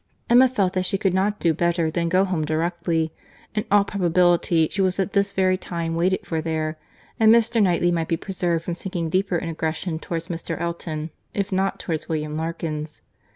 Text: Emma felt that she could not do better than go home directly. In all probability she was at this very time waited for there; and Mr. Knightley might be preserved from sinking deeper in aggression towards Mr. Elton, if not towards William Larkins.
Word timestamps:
Emma 0.31 0.49
felt 0.49 0.73
that 0.73 0.83
she 0.83 0.97
could 0.97 1.13
not 1.13 1.39
do 1.39 1.53
better 1.53 1.91
than 1.91 2.09
go 2.09 2.25
home 2.25 2.43
directly. 2.43 3.11
In 3.53 3.65
all 3.69 3.85
probability 3.85 4.67
she 4.71 4.81
was 4.81 4.99
at 4.99 5.13
this 5.13 5.31
very 5.31 5.59
time 5.59 5.93
waited 5.93 6.25
for 6.25 6.41
there; 6.41 6.79
and 7.19 7.31
Mr. 7.31 7.61
Knightley 7.61 7.91
might 7.91 8.07
be 8.07 8.17
preserved 8.17 8.65
from 8.65 8.73
sinking 8.73 9.09
deeper 9.11 9.37
in 9.37 9.47
aggression 9.47 9.99
towards 9.99 10.27
Mr. 10.27 10.59
Elton, 10.59 11.11
if 11.35 11.51
not 11.51 11.79
towards 11.79 12.09
William 12.09 12.35
Larkins. 12.35 13.03